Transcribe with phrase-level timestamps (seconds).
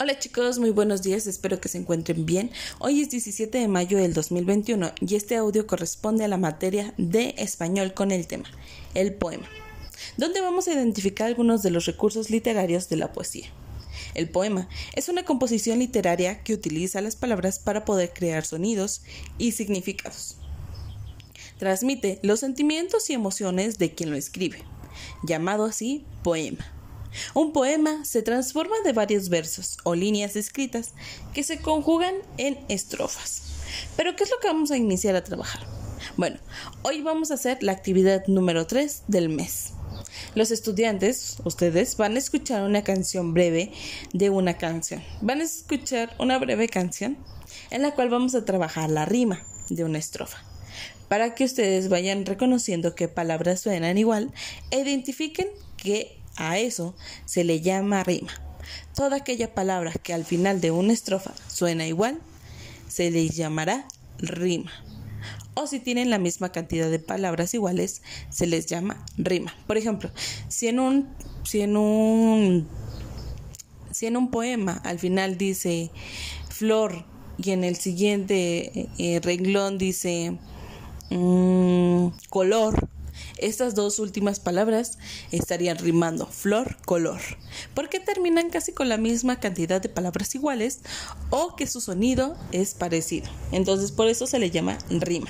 [0.00, 2.52] Hola chicos, muy buenos días, espero que se encuentren bien.
[2.78, 7.34] Hoy es 17 de mayo del 2021 y este audio corresponde a la materia de
[7.36, 8.48] español con el tema,
[8.94, 9.48] el poema,
[10.16, 13.48] donde vamos a identificar algunos de los recursos literarios de la poesía.
[14.14, 19.02] El poema es una composición literaria que utiliza las palabras para poder crear sonidos
[19.36, 20.36] y significados.
[21.58, 24.62] Transmite los sentimientos y emociones de quien lo escribe,
[25.24, 26.77] llamado así poema.
[27.34, 30.92] Un poema se transforma de varios versos o líneas escritas
[31.34, 33.42] que se conjugan en estrofas.
[33.96, 35.66] Pero ¿qué es lo que vamos a iniciar a trabajar?
[36.16, 36.38] Bueno,
[36.82, 39.72] hoy vamos a hacer la actividad número 3 del mes.
[40.34, 43.72] Los estudiantes, ustedes, van a escuchar una canción breve
[44.12, 45.02] de una canción.
[45.20, 47.16] Van a escuchar una breve canción
[47.70, 50.38] en la cual vamos a trabajar la rima de una estrofa.
[51.08, 54.32] Para que ustedes vayan reconociendo qué palabras suenan igual
[54.70, 56.94] e identifiquen qué a eso
[57.26, 58.32] se le llama rima.
[58.94, 62.18] Toda aquella palabra que al final de una estrofa suena igual,
[62.88, 63.86] se les llamará
[64.18, 64.72] rima.
[65.54, 69.54] O si tienen la misma cantidad de palabras iguales, se les llama rima.
[69.66, 70.10] Por ejemplo,
[70.48, 71.08] si en un,
[71.44, 72.68] si en un,
[73.90, 75.90] si en un poema al final dice
[76.48, 77.04] flor
[77.42, 80.38] y en el siguiente eh, renglón dice
[81.10, 82.88] mm, color,
[83.38, 84.98] estas dos últimas palabras
[85.30, 87.20] estarían rimando flor, color,
[87.74, 90.80] porque terminan casi con la misma cantidad de palabras iguales
[91.30, 93.28] o que su sonido es parecido.
[93.52, 95.28] Entonces por eso se le llama rima.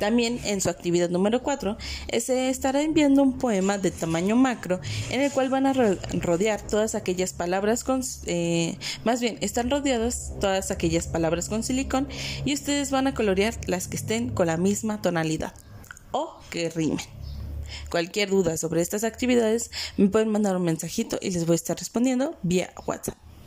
[0.00, 1.76] También en su actividad número 4
[2.20, 6.94] se estará enviando un poema de tamaño macro en el cual van a rodear todas
[6.94, 12.08] aquellas palabras con, eh, más bien, están rodeadas todas aquellas palabras con silicón
[12.44, 15.54] y ustedes van a colorear las que estén con la misma tonalidad
[16.14, 17.04] o que rimen.
[17.90, 21.76] Cualquier duda sobre estas actividades me pueden mandar un mensajito y les voy a estar
[21.76, 23.18] respondiendo vía WhatsApp.